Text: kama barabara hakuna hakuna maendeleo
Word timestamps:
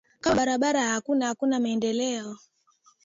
kama 0.21 0.35
barabara 0.35 0.87
hakuna 0.89 1.27
hakuna 1.27 1.59
maendeleo 1.59 2.37